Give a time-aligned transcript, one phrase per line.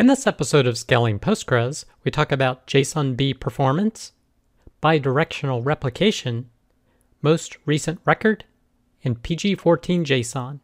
[0.00, 4.12] In this episode of Scaling Postgres, we talk about JSONB performance,
[4.82, 6.48] bidirectional replication,
[7.20, 8.46] most recent record,
[9.04, 10.60] and PG14 JSON.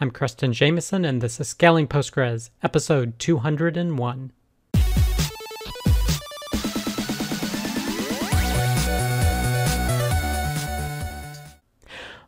[0.00, 4.32] I'm Creston Jamison, and this is Scaling Postgres, episode 201.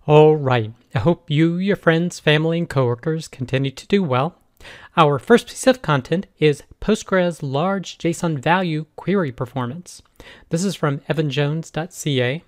[0.07, 4.39] All right, I hope you, your friends, family, and coworkers continue to do well.
[4.97, 10.03] Our first piece of content is Postgres large JSON value query performance.
[10.49, 12.43] This is from evanjones.ca,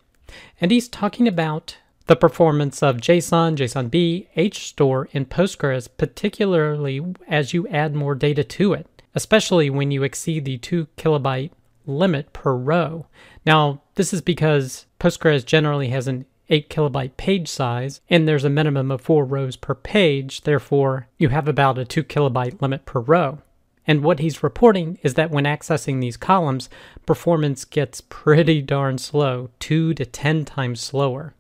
[0.61, 7.69] and he's talking about the performance of JSON, JSONB, HStore in Postgres, particularly as you
[7.69, 11.53] add more data to it, especially when you exceed the 2 kilobyte
[11.87, 13.06] limit per row.
[13.47, 18.51] Now, this is because Postgres generally has an 8 kilobyte page size, and there's a
[18.51, 23.01] minimum of 4 rows per page, therefore, you have about a 2 kilobyte limit per
[23.01, 23.38] row.
[23.87, 26.69] And what he's reporting is that when accessing these columns,
[27.06, 31.34] performance gets pretty darn slow, 2 to 10 times slower.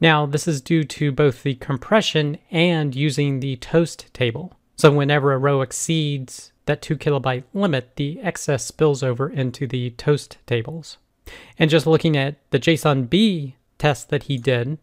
[0.00, 4.56] Now, this is due to both the compression and using the toast table.
[4.76, 9.90] So, whenever a row exceeds that 2 kilobyte limit, the excess spills over into the
[9.90, 10.96] toast tables.
[11.58, 14.78] And just looking at the JSONB test that he did,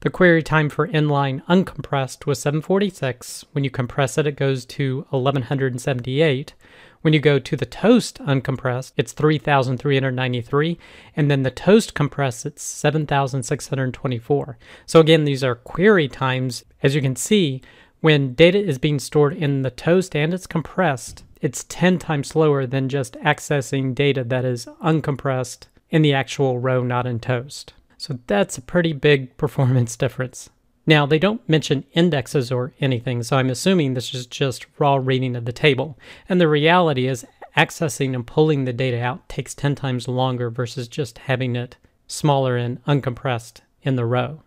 [0.00, 3.44] the query time for inline uncompressed was 746.
[3.52, 6.54] When you compress it, it goes to 1178.
[7.02, 10.78] When you go to the toast uncompressed, it's 3,393.
[11.14, 14.58] And then the toast compressed, it's 7,624.
[14.86, 16.64] So again, these are query times.
[16.82, 17.60] As you can see,
[18.00, 22.66] when data is being stored in the toast and it's compressed, it's 10 times slower
[22.66, 27.74] than just accessing data that is uncompressed in the actual row, not in toast.
[27.98, 30.48] So that's a pretty big performance difference.
[30.86, 35.36] Now, they don't mention indexes or anything, so I'm assuming this is just raw reading
[35.36, 35.98] of the table.
[36.30, 37.26] And the reality is,
[37.58, 42.56] accessing and pulling the data out takes 10 times longer versus just having it smaller
[42.56, 44.42] and uncompressed in the row.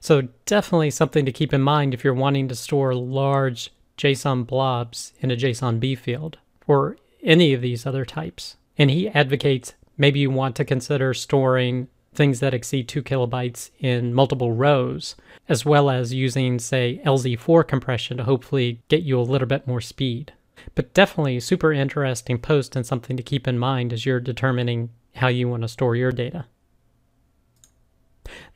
[0.00, 5.12] So, definitely something to keep in mind if you're wanting to store large JSON blobs
[5.20, 8.56] in a JSONB field or any of these other types.
[8.76, 14.14] And he advocates maybe you want to consider storing things that exceed 2 kilobytes in
[14.14, 15.14] multiple rows,
[15.48, 19.80] as well as using, say, LZ4 compression to hopefully get you a little bit more
[19.80, 20.32] speed.
[20.74, 25.28] But definitely super interesting post and something to keep in mind as you're determining how
[25.28, 26.46] you want to store your data.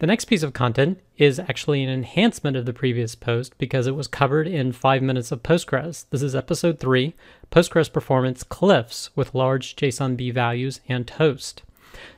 [0.00, 3.94] The next piece of content is actually an enhancement of the previous post because it
[3.94, 6.06] was covered in 5 minutes of Postgres.
[6.10, 7.14] This is episode 3
[7.52, 11.62] Postgres Performance Cliffs with large JSONB values and toast.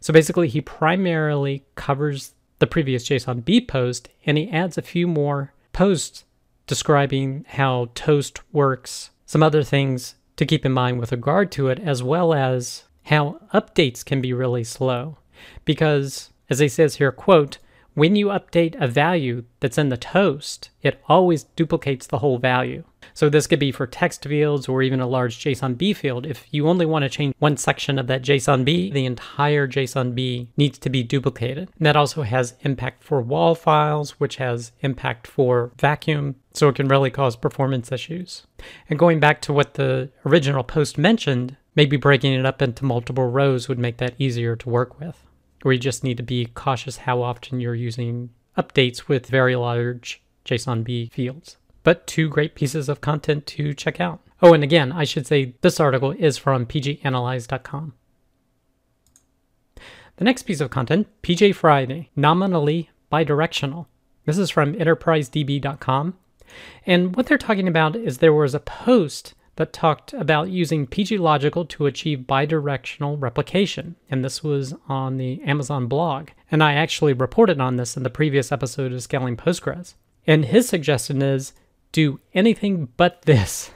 [0.00, 5.52] So basically, he primarily covers the previous JSONB post and he adds a few more
[5.72, 6.24] posts
[6.66, 11.78] describing how Toast works, some other things to keep in mind with regard to it,
[11.80, 15.18] as well as how updates can be really slow.
[15.64, 17.58] Because, as he says here, quote,
[17.94, 22.84] when you update a value that's in the toast, it always duplicates the whole value.
[23.14, 26.24] So this could be for text fields or even a large JSONB field.
[26.24, 30.78] If you only want to change one section of that JSONB, the entire JSONB needs
[30.78, 31.68] to be duplicated.
[31.76, 36.76] And that also has impact for WAL files, which has impact for vacuum, so it
[36.76, 38.46] can really cause performance issues.
[38.88, 43.28] And going back to what the original post mentioned, maybe breaking it up into multiple
[43.28, 45.22] rows would make that easier to work with.
[45.64, 50.22] Or you just need to be cautious how often you're using updates with very large
[50.44, 54.20] JSONB fields but two great pieces of content to check out.
[54.40, 57.94] Oh, and again, I should say this article is from pganalyze.com.
[60.16, 63.86] The next piece of content, PG Phriday, nominally bidirectional.
[64.24, 66.14] This is from enterprisedb.com.
[66.86, 71.18] And what they're talking about is there was a post that talked about using PG
[71.18, 73.96] Logical to achieve bidirectional replication.
[74.08, 76.30] And this was on the Amazon blog.
[76.50, 79.94] And I actually reported on this in the previous episode of Scaling Postgres.
[80.26, 81.52] And his suggestion is
[81.90, 83.70] do anything but this.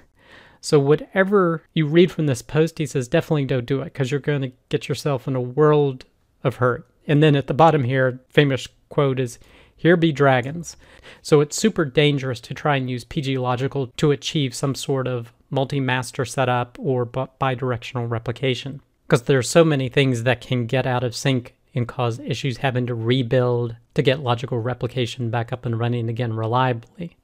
[0.60, 4.18] So, whatever you read from this post, he says definitely don't do it because you're
[4.18, 6.06] going to get yourself in a world
[6.42, 6.90] of hurt.
[7.06, 9.38] And then at the bottom here, famous quote is,
[9.76, 10.76] Here be dragons.
[11.22, 15.32] So, it's super dangerous to try and use PG Logical to achieve some sort of
[15.50, 20.86] multi master setup or bidirectional replication because there are so many things that can get
[20.86, 25.64] out of sync and cause issues having to rebuild to get logical replication back up
[25.64, 27.16] and running again reliably.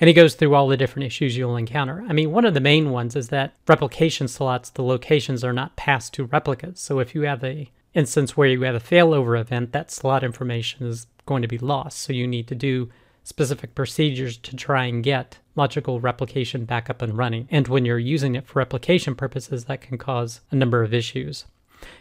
[0.00, 2.04] And he goes through all the different issues you'll encounter.
[2.08, 5.76] I mean, one of the main ones is that replication slots, the locations are not
[5.76, 6.80] passed to replicas.
[6.80, 10.86] So if you have a instance where you have a failover event, that slot information
[10.86, 11.98] is going to be lost.
[11.98, 12.90] So you need to do
[13.24, 17.48] specific procedures to try and get logical replication back up and running.
[17.50, 21.46] And when you're using it for replication purposes, that can cause a number of issues.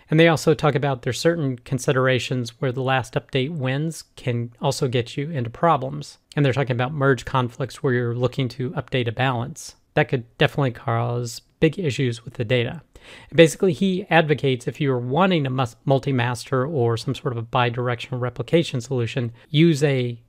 [0.09, 4.87] And they also talk about there's certain considerations where the last update wins can also
[4.87, 6.17] get you into problems.
[6.35, 9.75] And they're talking about merge conflicts where you're looking to update a balance.
[9.95, 12.81] That could definitely cause big issues with the data.
[13.33, 18.81] Basically, he advocates if you're wanting a multi-master or some sort of a bi-directional replication
[18.81, 20.19] solution, use a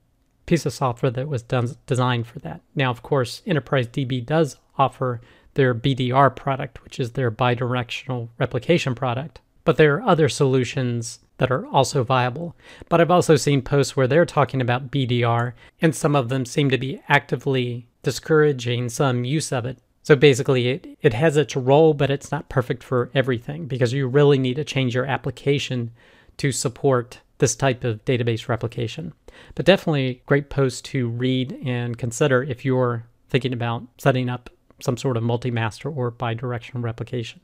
[0.47, 2.61] piece of software that was done, designed for that.
[2.75, 5.21] Now, of course, Enterprise DB does offer
[5.55, 9.41] their BDR product, which is their bidirectional replication product.
[9.65, 12.55] But there are other solutions that are also viable.
[12.89, 15.53] But I've also seen posts where they're talking about BDR,
[15.83, 19.79] and some of them seem to be actively discouraging some use of it.
[20.03, 24.07] So basically, it, it has its role, but it's not perfect for everything because you
[24.07, 25.91] really need to change your application
[26.37, 29.13] to support this type of database replication.
[29.55, 34.51] But definitely great post to read and consider if you're thinking about setting up
[34.81, 37.41] some sort of multi-master or bidirectional replication.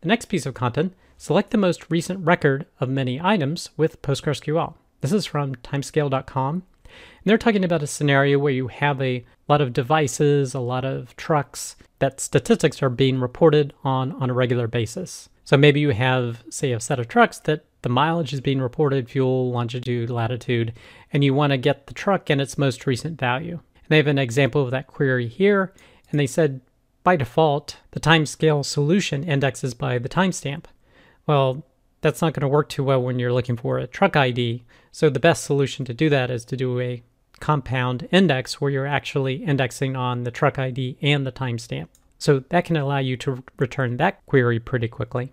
[0.00, 4.74] The next piece of content, select the most recent record of many items with PostgreSQL.
[5.00, 6.62] This is from timescale.com.
[6.84, 10.84] And they're talking about a scenario where you have a lot of devices, a lot
[10.84, 15.28] of trucks that statistics are being reported on on a regular basis.
[15.44, 19.08] So maybe you have, say, a set of trucks that the mileage is being reported,
[19.08, 20.72] fuel, longitude, latitude,
[21.12, 23.60] and you want to get the truck and its most recent value.
[23.74, 25.72] And they have an example of that query here,
[26.10, 26.60] and they said
[27.04, 30.64] by default, the timescale solution indexes by the timestamp.
[31.26, 31.64] Well,
[32.00, 34.64] that's not going to work too well when you're looking for a truck ID.
[34.92, 37.02] So the best solution to do that is to do a
[37.40, 41.88] compound index where you're actually indexing on the truck ID and the timestamp.
[42.18, 45.32] So that can allow you to return that query pretty quickly.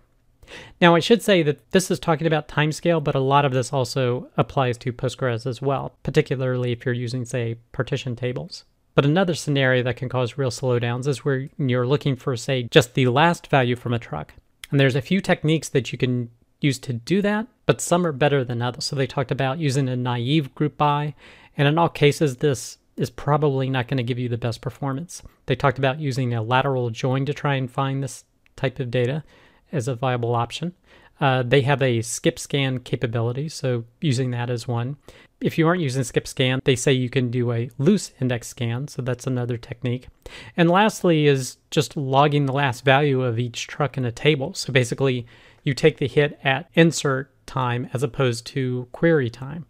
[0.80, 3.72] Now, I should say that this is talking about timescale, but a lot of this
[3.72, 8.64] also applies to Postgres as well, particularly if you're using, say, partition tables.
[8.94, 12.94] But another scenario that can cause real slowdowns is where you're looking for, say, just
[12.94, 14.34] the last value from a truck.
[14.70, 18.12] And there's a few techniques that you can use to do that, but some are
[18.12, 18.84] better than others.
[18.84, 21.14] So they talked about using a naive group by,
[21.56, 25.22] and in all cases, this is probably not going to give you the best performance.
[25.44, 28.24] They talked about using a lateral join to try and find this
[28.56, 29.22] type of data
[29.76, 30.74] as a viable option.
[31.20, 34.96] Uh, they have a skip scan capability, so using that as one.
[35.40, 38.88] If you aren't using skip scan, they say you can do a loose index scan,
[38.88, 40.08] so that's another technique.
[40.56, 44.54] And lastly is just logging the last value of each truck in a table.
[44.54, 45.26] So basically,
[45.62, 49.66] you take the hit at insert time as opposed to query time.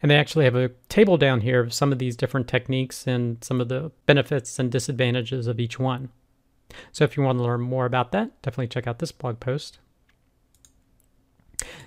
[0.00, 3.42] And they actually have a table down here of some of these different techniques and
[3.42, 6.10] some of the benefits and disadvantages of each one.
[6.92, 9.78] So if you want to learn more about that, definitely check out this blog post.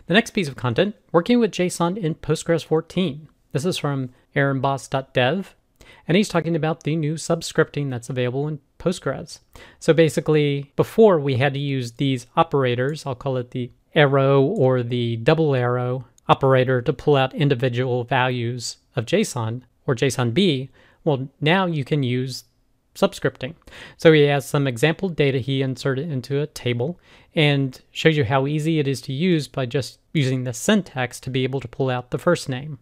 [0.08, 3.28] The next piece of content, working with JSON in Postgres 14.
[3.52, 5.56] This is from aaronbos.dev,
[6.08, 9.40] and he's talking about the new subscripting that's available in Postgres.
[9.80, 14.84] So basically, before we had to use these operators, I'll call it the arrow or
[14.84, 20.70] the double arrow operator to pull out individual values of JSON or JSONB.
[21.04, 22.44] Well, now you can use
[22.98, 23.54] subscripting.
[23.96, 27.00] So he has some example data he inserted into a table
[27.36, 31.30] and shows you how easy it is to use by just using the syntax to
[31.30, 32.80] be able to pull out the first name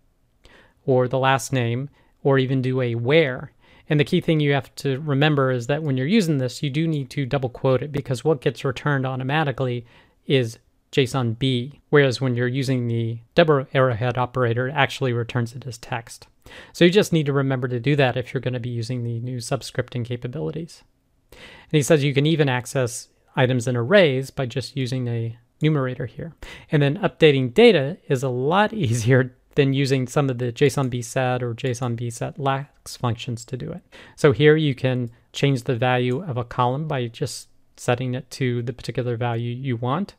[0.85, 1.89] or the last name
[2.23, 3.51] or even do a where.
[3.89, 6.69] And the key thing you have to remember is that when you're using this, you
[6.69, 9.86] do need to double quote it because what gets returned automatically
[10.25, 10.57] is
[10.91, 16.27] JSONB, whereas when you're using the double arrowhead operator, it actually returns it as text.
[16.73, 19.03] So you just need to remember to do that if you're going to be using
[19.03, 20.83] the new subscripting capabilities.
[21.31, 26.05] And he says you can even access items in arrays by just using a numerator
[26.05, 26.33] here.
[26.71, 31.41] And then updating data is a lot easier than using some of the JSONB set
[31.41, 33.81] or JSONB set lax functions to do it.
[34.15, 37.47] So here you can change the value of a column by just
[37.77, 40.15] setting it to the particular value you want.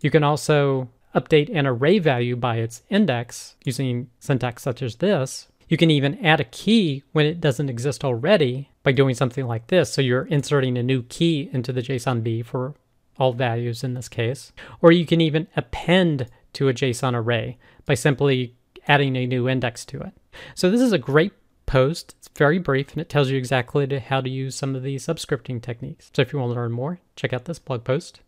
[0.00, 5.48] You can also update an array value by its index using syntax such as this,
[5.72, 9.68] you can even add a key when it doesn't exist already by doing something like
[9.68, 9.90] this.
[9.90, 12.74] So you're inserting a new key into the JSONB for
[13.18, 14.52] all values in this case.
[14.82, 18.54] Or you can even append to a JSON array by simply
[18.86, 20.12] adding a new index to it.
[20.54, 21.32] So this is a great
[21.64, 22.16] post.
[22.18, 25.62] It's very brief and it tells you exactly how to use some of these subscripting
[25.62, 26.10] techniques.
[26.14, 28.20] So if you want to learn more, check out this blog post.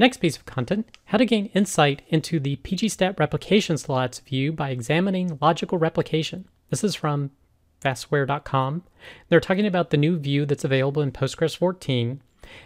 [0.00, 4.70] Next piece of content, how to gain insight into the pgstat replication slots view by
[4.70, 6.46] examining logical replication.
[6.70, 7.32] This is from
[7.84, 8.84] fastware.com.
[9.28, 12.22] They're talking about the new view that's available in Postgres 14.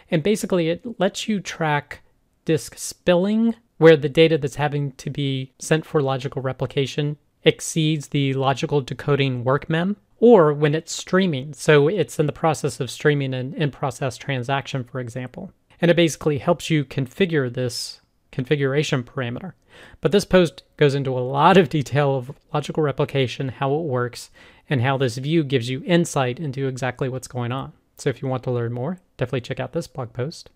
[0.09, 2.03] And basically, it lets you track
[2.45, 8.33] disk spilling, where the data that's having to be sent for logical replication exceeds the
[8.35, 11.53] logical decoding work mem, or when it's streaming.
[11.53, 15.51] So it's in the process of streaming an in process transaction, for example.
[15.81, 18.01] And it basically helps you configure this
[18.31, 19.53] configuration parameter.
[20.01, 24.29] But this post goes into a lot of detail of logical replication, how it works,
[24.69, 27.73] and how this view gives you insight into exactly what's going on.
[27.97, 30.49] So if you want to learn more, definitely check out this blog post.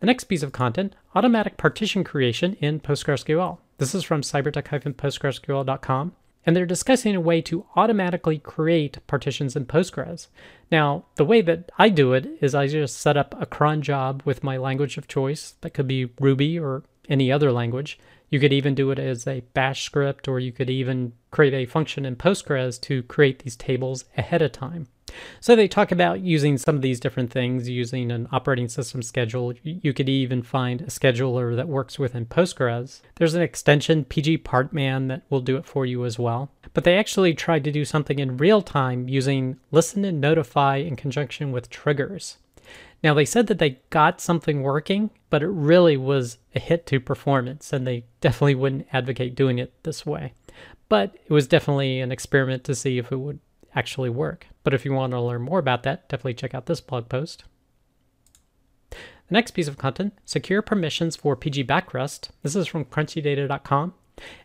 [0.00, 3.58] The next piece of content, automatic partition creation in PostgreSQL.
[3.78, 6.12] This is from cybertec-postgresql.com,
[6.48, 10.28] and they're discussing a way to automatically create partitions in Postgres.
[10.72, 14.22] Now, the way that I do it is I just set up a cron job
[14.24, 15.56] with my language of choice.
[15.60, 17.98] That could be Ruby or any other language.
[18.30, 21.66] You could even do it as a bash script, or you could even create a
[21.66, 24.88] function in Postgres to create these tables ahead of time.
[25.40, 29.52] So they talk about using some of these different things, using an operating system schedule.
[29.62, 33.00] You could even find a scheduler that works within Postgres.
[33.16, 36.50] There's an extension, PG pgpartman, that will do it for you as well.
[36.74, 40.96] But they actually tried to do something in real time using listen and notify in
[40.96, 42.36] conjunction with triggers.
[43.02, 46.98] Now, they said that they got something working, but it really was a hit to
[46.98, 50.32] performance, and they definitely wouldn't advocate doing it this way.
[50.88, 53.38] But it was definitely an experiment to see if it would
[53.78, 54.48] actually work.
[54.64, 57.44] But if you want to learn more about that, definitely check out this blog post.
[58.90, 62.30] The next piece of content, secure permissions for PG Backrest.
[62.42, 63.94] This is from crunchydata.com.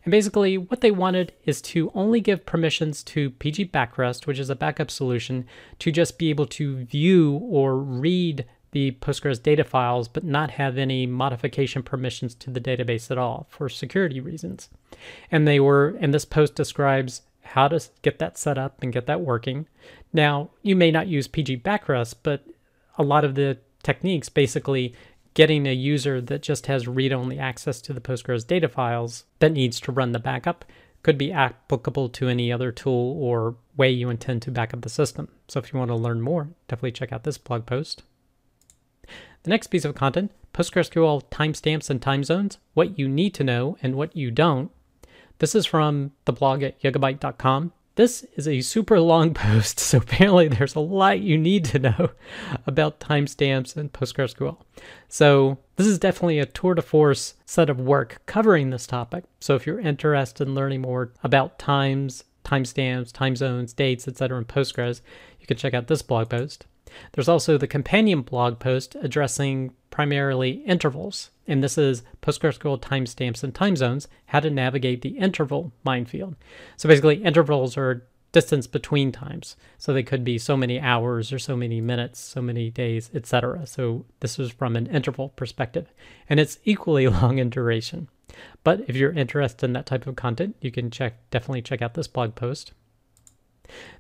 [0.06, 4.52] And basically, what they wanted is to only give permissions to PG Backrest, which is
[4.52, 5.48] a backup solution,
[5.80, 10.78] to just be able to view or read the Postgres data files, but not have
[10.78, 14.70] any modification permissions to the database at all for security reasons.
[15.32, 19.06] And they were, and this post describes how to get that set up and get
[19.06, 19.68] that working.
[20.12, 22.46] Now, you may not use PG Backrest, but
[22.98, 24.94] a lot of the techniques basically
[25.34, 29.80] getting a user that just has read-only access to the Postgres data files that needs
[29.82, 30.66] to run the backup
[31.02, 34.90] could be applicable to any other tool or way you intend to back up the
[34.90, 35.28] system.
[35.48, 38.04] So if you want to learn more, definitely check out this blog post.
[39.44, 43.78] The next piece of content, PostgreSQL timestamps and time zones, what you need to know
[43.82, 44.72] and what you don't.
[45.44, 47.74] This is from the blog at yugabyte.com.
[47.96, 52.12] This is a super long post, so apparently there's a lot you need to know
[52.66, 54.56] about timestamps and PostgreSQL.
[55.10, 59.26] So this is definitely a tour de force set of work covering this topic.
[59.42, 64.38] So if you're interested in learning more about times, timestamps, time zones, dates, etc.
[64.38, 65.02] in Postgres,
[65.42, 66.66] you can check out this blog post.
[67.12, 73.54] There's also the companion blog post addressing primarily intervals, and this is PostgreSQL timestamps and
[73.54, 76.36] time zones, how to navigate the interval minefield.
[76.78, 79.56] So basically, intervals are distance between times.
[79.78, 83.68] So they could be so many hours or so many minutes, so many days, etc.
[83.68, 85.94] So this is from an interval perspective,
[86.28, 88.10] and it's equally long in duration.
[88.64, 91.94] But if you're interested in that type of content, you can check definitely check out
[91.94, 92.74] this blog post.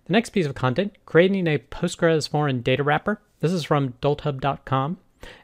[0.05, 3.21] The next piece of content, creating a Postgres foreign data wrapper.
[3.41, 4.97] This is from dolthub.com.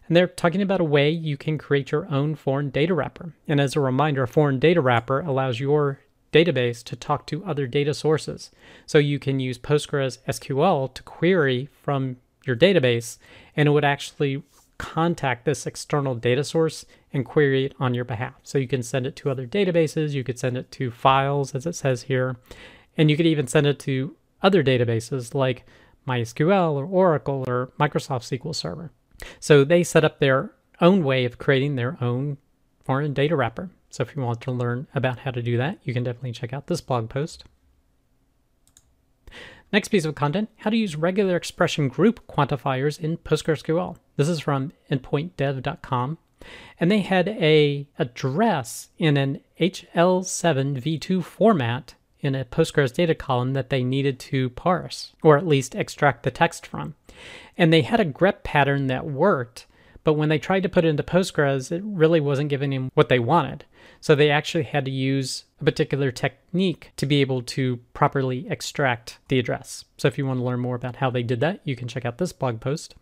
[0.08, 3.34] And they're talking about a way you can create your own foreign data wrapper.
[3.48, 6.00] And as a reminder, a foreign data wrapper allows your
[6.32, 8.52] database to talk to other data sources.
[8.86, 13.18] So you can use Postgres SQL to query from your database,
[13.56, 14.44] and it would actually
[14.78, 18.36] contact this external data source and query it on your behalf.
[18.44, 21.66] So you can send it to other databases, you could send it to files, as
[21.66, 22.38] it says here,
[22.98, 25.66] and you could even send it to other databases like
[26.08, 28.92] MySQL or Oracle or Microsoft SQL Server.
[29.40, 32.38] So they set up their own way of creating their own
[32.84, 33.70] foreign data wrapper.
[33.90, 36.54] So if you want to learn about how to do that, you can definitely check
[36.54, 37.44] out this blog post.
[39.72, 43.98] Next piece of content, how to use regular expression group quantifiers in PostgreSQL.
[44.16, 46.18] This is from endpointdev.com.
[46.80, 53.54] And they had a address in an HL7 v2 format in a Postgres data column
[53.54, 56.96] that they needed to parse, or at least extract the text from.
[57.58, 59.66] And they had a grep pattern that worked,
[60.04, 63.10] but when they tried to put it into Postgres, it really wasn't giving them what
[63.10, 63.66] they wanted.
[64.02, 69.20] So they actually had to use a particular technique to be able to properly extract
[69.28, 69.86] the address.
[69.98, 72.06] So if you want to learn more about how they did that, you can check
[72.06, 72.96] out this blog post.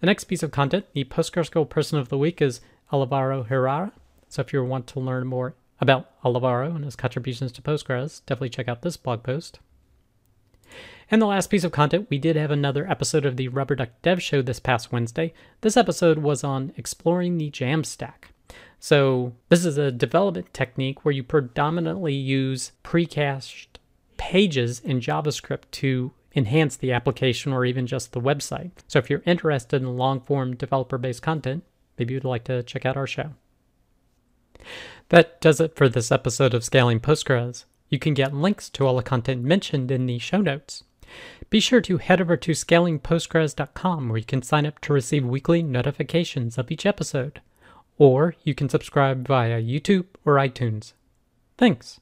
[0.00, 2.60] The next piece of content, the PostgreSQL Person of the Week, is
[2.92, 3.92] Alvaro Herrera.
[4.28, 8.50] So if you want to learn more about Alvaro and his contributions to Postgres, definitely
[8.50, 9.60] check out this blog post.
[11.10, 13.90] And the last piece of content, we did have another episode of the Rubber Duck
[14.02, 15.32] Dev Show this past Wednesday.
[15.60, 18.30] This episode was on exploring the Jamstack.
[18.78, 23.78] So, this is a development technique where you predominantly use precached
[24.16, 28.72] pages in JavaScript to enhance the application or even just the website.
[28.88, 31.64] So, if you're interested in long form developer based content,
[31.98, 33.30] maybe you'd like to check out our show.
[35.10, 37.64] That does it for this episode of Scaling Postgres.
[37.88, 40.84] You can get links to all the content mentioned in the show notes.
[41.50, 45.62] Be sure to head over to scalingpostgres.com where you can sign up to receive weekly
[45.62, 47.40] notifications of each episode.
[47.98, 50.94] Or you can subscribe via YouTube or iTunes.
[51.56, 52.00] Thanks.